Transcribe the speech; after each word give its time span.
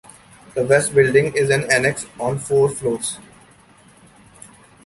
The 0.55 0.65
west 0.65 0.95
building 0.95 1.31
is 1.35 1.51
an 1.51 1.71
annex 1.71 2.07
on 2.19 2.39
four 2.39 2.67
floors. 2.69 3.19